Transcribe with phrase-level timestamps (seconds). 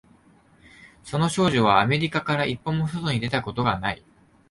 [1.03, 4.03] その少女はアメリカから一歩も外に出たことがない